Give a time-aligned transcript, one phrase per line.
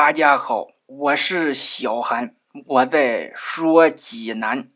[0.00, 2.34] 大家好，我是小韩，
[2.64, 4.70] 我在说济南。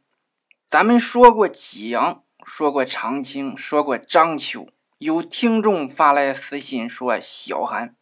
[0.69, 4.69] 咱们说过济阳，说过长青，说过章丘。
[4.99, 7.97] 有听众发来私信说：“小韩，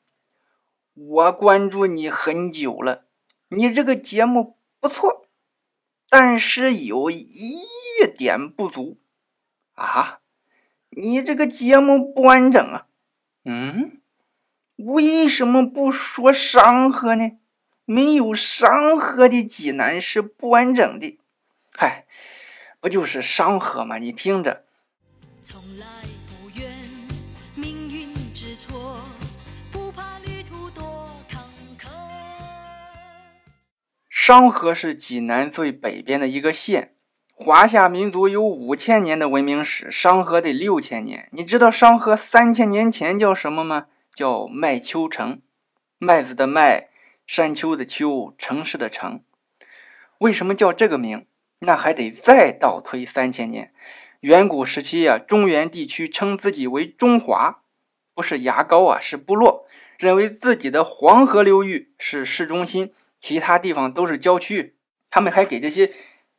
[0.95, 3.05] 我关注你很久了，
[3.51, 5.29] 你这个节目不错，
[6.09, 7.63] 但是有一
[8.19, 8.99] 点不足
[9.75, 10.19] 啊，
[10.91, 12.89] 你这个节目不完整啊。”
[13.47, 14.02] 嗯。
[14.85, 17.33] 为什么不说商河呢？
[17.85, 21.21] 没有商河的济南是不完整的。
[21.77, 22.05] 嗨，
[22.81, 23.99] 不就是商河吗？
[23.99, 24.65] 你听着。
[25.43, 25.87] 从来
[26.29, 26.69] 不愿
[27.55, 28.99] 命运之错，
[29.71, 31.41] 不怕旅途多坎
[31.79, 31.89] 坷
[34.09, 36.95] 商河是济南最北边的一个县。
[37.35, 41.29] 华夏民族有五千年的文明史，商河得六千年。
[41.33, 43.87] 你知道商河三千年前叫什么吗？
[44.15, 45.41] 叫麦丘城，
[45.99, 46.91] 麦子的麦，
[47.27, 49.23] 山丘的丘，城市的城。
[50.19, 51.27] 为什么叫这个名？
[51.61, 53.73] 那还得再倒推三千年。
[54.21, 57.63] 远古时期啊，中原地区称自己为中华，
[58.15, 59.67] 不是牙膏啊，是部落，
[59.99, 64.77] 认为自己的黄河流域是市中心，其他地方都是郊区。
[65.09, 65.91] 他们还给这些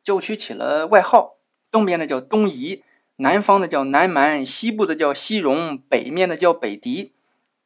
[0.04, 1.38] 郊区起了外号：
[1.72, 2.84] 东边的叫东夷，
[3.16, 7.13] 南方的叫南蛮，西部的叫西戎，北面的叫北狄。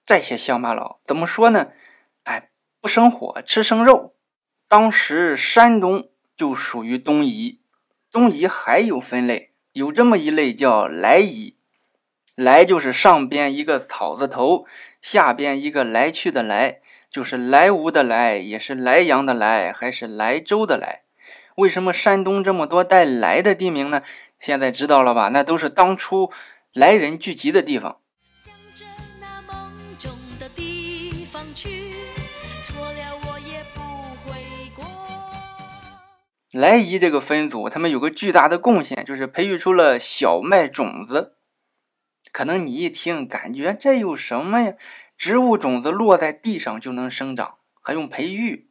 [0.09, 1.69] 这些乡巴佬怎么说呢？
[2.25, 2.49] 哎，
[2.81, 4.15] 不生火，吃生肉。
[4.67, 7.61] 当时山东就属于东夷，
[8.11, 11.59] 东夷还有分类，有这么一类叫来夷。
[12.35, 14.65] 来就是上边一个草字头，
[15.03, 21.03] 下边一个来去的来，就是来无的来，也是莱阳的莱，还是莱州的莱。
[21.57, 24.03] 为什么山东这么多带来的地名呢？
[24.39, 25.29] 现在知道了吧？
[25.29, 26.33] 那都是当初
[26.73, 28.01] 来人聚集的地方。
[36.53, 41.35] 莱夷这个分组，他们有个巨大的贡献，就是培育出了小麦种子。
[42.33, 44.73] 可能你一听，感觉这有什么呀？
[45.19, 48.71] 植物种子落在地上就能生长，还用培育？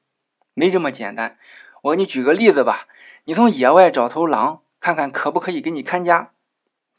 [0.56, 1.38] 没这么简单。
[1.84, 2.88] 我给你举个例子吧，
[3.26, 6.32] 你从野外找头狼，看看可不可以给你看家？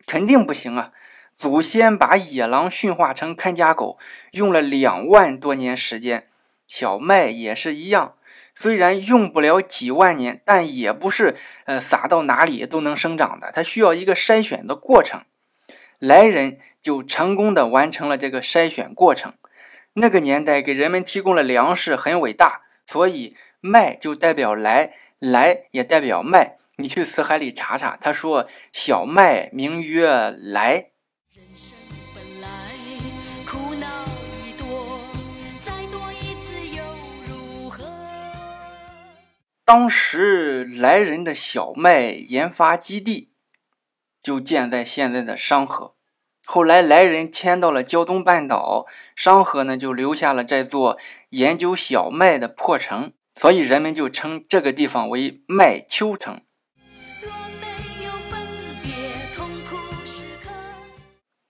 [0.06, 0.92] 肯定不行啊！
[1.32, 3.98] 祖先把野狼驯化成看家狗，
[4.32, 6.28] 用了两万多年时间。
[6.66, 8.14] 小麦也是一样。
[8.60, 11.36] 虽然用不了几万年，但也不是
[11.66, 15.22] 呃撒到哪里都能生长的，它需要一个筛选的过程。
[16.00, 19.34] 来人就成功的完成了这个筛选过程。
[19.92, 26.56] 那个年代给人们提供了粮食，很伟大，所以麦就代表来，来也代表麦。
[26.78, 30.86] 你去死海里查查，他说小麦名曰来。
[39.68, 43.28] 当时来人的小麦研发基地
[44.22, 45.94] 就建在现在的商河，
[46.46, 50.96] 后来来人迁到了胶东半岛，商河呢就留下了这座
[51.28, 56.40] 研究小麦的破城，所以人们就称这个地方为麦丘城。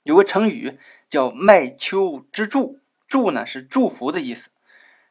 [0.02, 0.76] 有个成语
[1.08, 4.50] 叫“麦丘之祝”，祝呢是祝福的意思。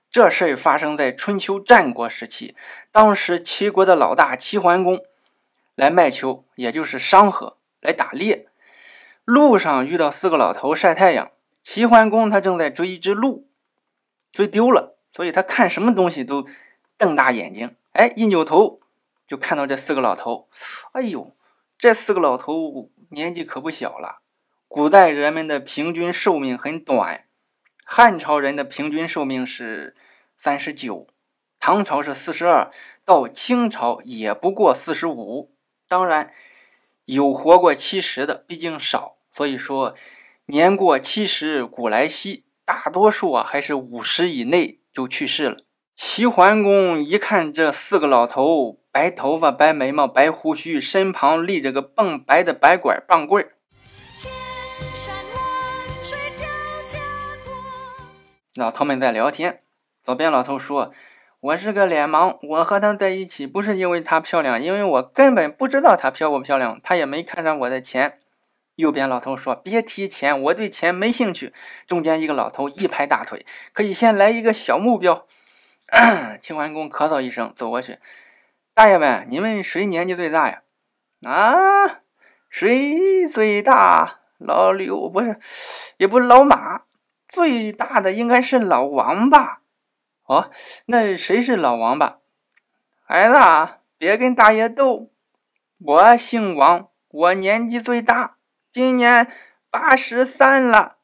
[0.09, 2.56] 这事儿发生在春秋战国时期，
[2.91, 5.01] 当时齐国的老大齐桓公
[5.75, 8.47] 来麦丘，也就是商河来打猎，
[9.25, 11.31] 路上遇到四个老头晒太阳。
[11.62, 13.47] 齐桓公他正在追一只鹿，
[14.31, 16.47] 追丢了，所以他看什么东西都
[16.97, 17.75] 瞪大眼睛。
[17.91, 18.79] 哎，一扭头
[19.28, 20.47] 就看到这四个老头。
[20.94, 21.35] 哎呦，
[21.78, 24.22] 这四个老头年纪可不小了。
[24.69, 27.25] 古代人们的平均寿命很短。
[27.89, 29.95] 汉朝人的平均寿命是
[30.37, 31.07] 三十九，
[31.57, 32.69] 唐朝是四十二，
[33.05, 35.55] 到清朝也不过四十五。
[35.87, 36.33] 当然
[37.05, 39.15] 有活过七十的，毕竟少。
[39.31, 39.95] 所以说，
[40.47, 45.59] 年过七十古来稀，大多数啊还是五十以内就去世了。
[45.95, 53.56] 齐桓公一看这四个老头，白头发、白眉毛、白胡须，身旁立着个蹦白的白拐棒棍儿。
[58.57, 59.62] 老头们在聊天，
[60.04, 60.92] 左边老头说
[61.39, 68.18] ：“我是个脸盲，我和她在一起不是因为她漂亮，因为我根本不知道她漂不漂亮，她也没看上我的钱。”
[68.75, 71.54] 右边老头说：“别提钱，我对钱没兴趣。”
[71.86, 75.27] 中间一个老头一拍大腿：“可以先来一个小目标。”
[76.42, 78.00] 齐桓公咳嗽一声，走过去
[78.74, 80.63] ：“大爷们，你们谁年纪最大呀
[81.30, 82.01] ？”“啊，
[82.50, 84.21] 谁最大？
[84.39, 85.39] 老刘不是，
[85.98, 86.81] 也不是老马。”
[87.38, 89.62] 最大的应该是老王吧？
[90.25, 90.50] 哦，
[90.88, 92.18] 那谁是老王吧？
[93.06, 95.12] 孩子，别跟大爷斗。
[95.78, 98.38] 我姓王，我年纪最大，
[98.72, 99.31] 今年
[99.69, 100.95] 八十三了。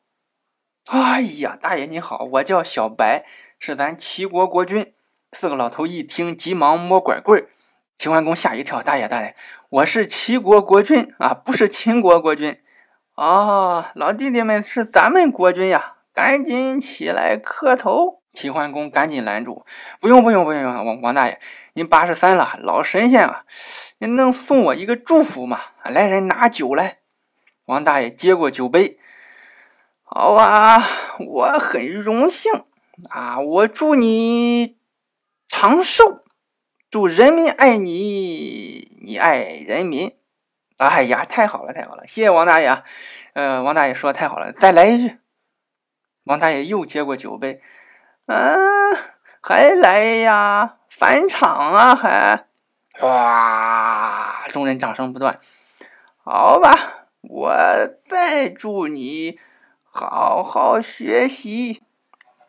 [0.87, 3.27] 哎呀，大爷您好，我叫小白，
[3.59, 4.91] 是咱齐国国君。
[5.33, 7.47] 四个老头一听，急忙摸拐棍
[7.95, 9.35] 齐桓公吓一跳，大爷大爷，
[9.69, 12.59] 我是齐国国君啊，不是秦国国君。
[13.13, 18.21] 哦，老弟弟们是咱们国君呀，赶紧起来磕头。
[18.33, 19.63] 齐桓公赶紧拦住
[20.01, 21.39] ：“不用，不用，不用，王王大爷，
[21.73, 23.45] 您八十三了，老神仙了，
[23.99, 25.59] 您能送我一个祝福吗？
[25.83, 26.97] 来人，拿酒来。”
[27.65, 28.97] 王大爷接过酒杯
[30.03, 30.83] ：“好啊，
[31.19, 32.51] 我很荣幸
[33.09, 34.77] 啊，我祝你
[35.47, 36.23] 长寿，
[36.89, 40.11] 祝人民爱你，你爱人民。”
[40.77, 42.83] 哎呀，太好了，太好了，谢谢王大爷。
[43.33, 45.22] 呃，王大爷说的太好了，再来一句。
[46.23, 47.61] 王大爷又接过酒杯。
[48.27, 48.57] 嗯，
[49.41, 50.77] 还来呀？
[50.89, 51.95] 返场啊？
[51.95, 52.45] 还？
[53.01, 54.45] 哇！
[54.49, 55.39] 众人掌声不断。
[56.23, 57.53] 好吧，我
[58.05, 59.39] 再祝你
[59.83, 61.83] 好好学习，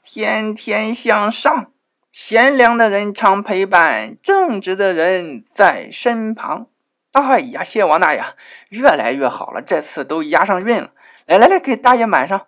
[0.03, 1.73] 天天向上，
[2.13, 6.69] 贤良的人常陪伴，正直的人在身旁。
[7.13, 8.23] 哎呀，谢王大爷，
[8.69, 10.91] 越来越好了，这次都押上韵了。
[11.27, 12.47] 来来来，给大爷满上。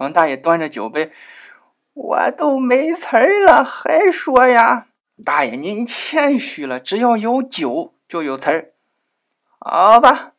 [0.00, 1.12] 王大爷端着酒杯。
[1.92, 4.86] 我都没词儿了，还说呀？
[5.22, 8.72] 大爷您谦虚了，只要有酒就有词儿。
[9.58, 10.32] 好吧，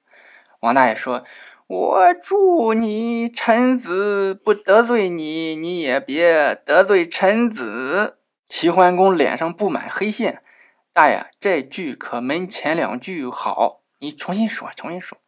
[0.61, 1.23] 王大爷说
[1.67, 8.17] ：“我祝你臣子不得罪你，你也别得罪臣子。”
[8.49, 10.41] 齐桓公脸上布满黑线。
[10.91, 15.19] 大爷，这句可没前两句好，你重新说，重新说。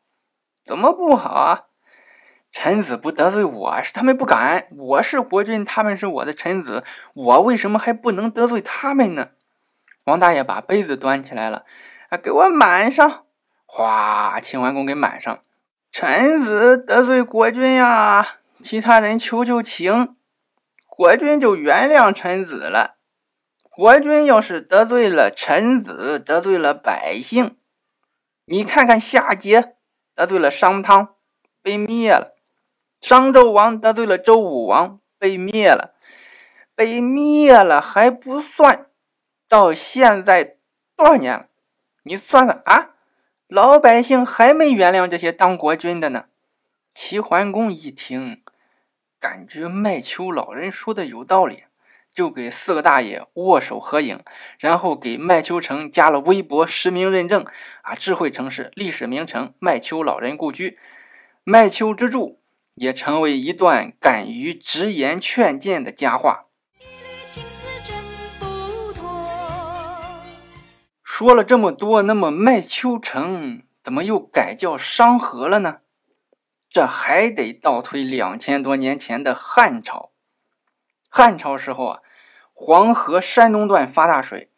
[0.66, 1.66] 怎么不好啊？
[2.54, 6.84] 臣子不得罪我是他们不敢，我是国君，他们是我的臣子，
[7.16, 9.30] 我为什么还不能得罪他们呢？
[10.06, 11.66] 王大爷把杯子端起来了，
[12.10, 13.26] 啊，给我满上！
[13.66, 15.40] 哗，秦桓公给满上。
[15.92, 20.16] 臣子得罪国君呀，其他人求求情，
[20.88, 22.98] 国君就原谅臣子了。
[23.64, 27.58] 国君要是得罪了臣子，得罪了百姓，
[28.46, 29.72] 你看看夏桀
[30.14, 31.16] 得罪了商汤，
[31.64, 32.33] 被灭了。
[33.04, 35.94] 商纣王得罪了周武王，被灭了，
[36.74, 38.86] 被灭了还不算，
[39.50, 40.56] 到现在
[40.96, 41.48] 多少年了？
[42.04, 42.92] 你算算啊！
[43.50, 46.28] 老百姓还没原谅这些当国君的呢。
[46.94, 48.42] 齐桓公一听，
[49.20, 51.66] 感觉麦秋老人说的有道理，
[52.16, 54.24] 就给四个大爷握手合影，
[54.58, 57.46] 然后给麦秋城加了微博实名认证
[57.82, 57.96] 啊！
[57.96, 60.80] 智慧城市、历史名城麦秋老人故居，
[61.44, 62.40] 麦秋之柱。
[62.76, 66.46] 也成为一段敢于直言劝谏的佳话。
[71.04, 75.78] 说了这么多，那么麦秋城怎么又改叫商河了呢？
[76.68, 80.12] 这还得倒推两千多年前的汉朝。
[81.08, 82.00] 汉朝时候啊，
[82.52, 84.50] 黄河山东段发大水，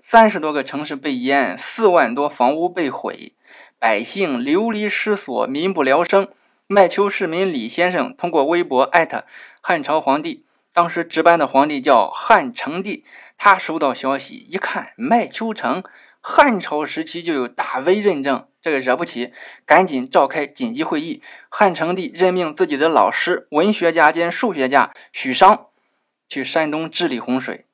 [0.00, 3.36] 三十多个城市被淹，四万多房屋被毁，
[3.78, 6.28] 百姓流离失所，民不聊生。
[6.68, 9.24] 麦秋市民李先生通过微博艾特
[9.60, 13.04] 汉朝皇帝，当时值班的皇帝叫汉成帝。
[13.38, 15.84] 他收到消息一看，麦秋城
[16.20, 19.32] 汉朝时期就有大 V 认证，这个惹不起，
[19.64, 21.22] 赶紧召开紧急会议。
[21.48, 25.66] 汉成帝任命自己的老师、文学家兼数学家许商
[26.28, 27.65] 去山东治理洪水。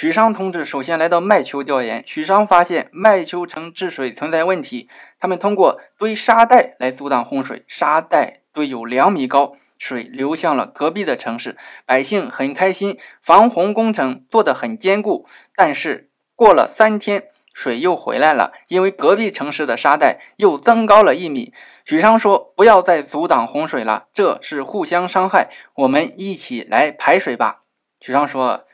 [0.00, 2.02] 许商同志首先来到麦秋调研。
[2.06, 4.88] 许商发现麦秋城治水存在问题，
[5.18, 15.26] 他们通过堆沙袋来阻挡洪水，沙袋堆有两米高，水流向了隔壁的城市，百姓很开心，防洪工程做得很坚固。
[15.54, 21.52] 但是过了三天，水又回来了，因为隔壁城市的沙袋又增高了一米。
[21.84, 27.64] 许商说：“不要再阻挡洪水了，这是互相伤害，我们一起来排水吧。”
[28.00, 28.64] 许商说。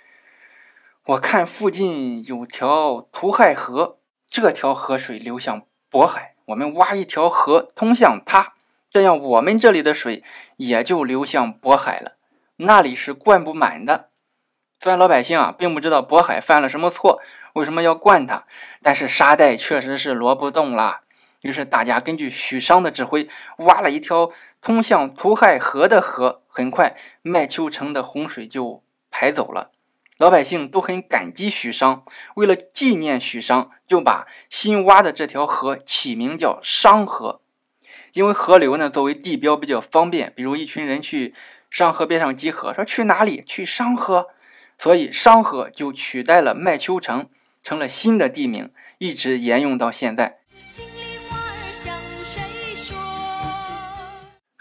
[1.06, 8.54] 我看附近有条涂亥河，这条河水流向渤海，我们挖一条河通向它，
[8.90, 10.24] 这样我们这里的水
[10.56, 12.16] 也就流向渤海了。
[12.56, 14.08] 那里是灌不满的。
[14.80, 17.20] 虽然老百姓啊并不知道渤海犯了什么错，
[17.52, 18.44] 为什么要灌它，
[18.82, 21.02] 但是沙袋确实是挪不动了。
[21.42, 26.42] 于是大家根据许商的指挥，挖了一条通向涂亥河的河。
[26.48, 28.82] 很快，麦秋城的洪水就
[29.12, 29.70] 排走了。
[30.18, 32.04] 老百姓都很感激许商，
[32.36, 37.40] 为了纪念许商，就把新挖的这条河起名叫商河。
[38.14, 41.34] 因为河流呢作为地标比较方便，比如一群人去
[41.70, 43.44] 商河边上集合，说去哪里？
[43.46, 44.28] 去商河。
[44.78, 47.28] 所以商河就取代了麦丘城，
[47.62, 50.38] 成了新的地名，一直沿用到现在。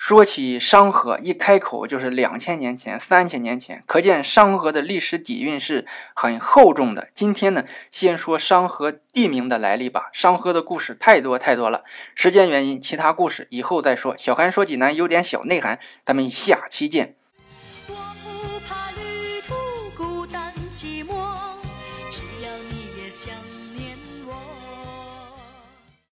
[0.07, 7.07] 说起商河，一开口就是两千年前、三千年前，可见商河的历史底蕴是很厚重的。
[7.15, 10.11] 今天呢，先说商河地名的来历吧。
[10.13, 11.83] 商河的故事太多太多了，
[12.13, 14.15] 时间原因，其他故事以后再说。
[14.15, 17.15] 小韩说济南有点小内涵，咱们下期见。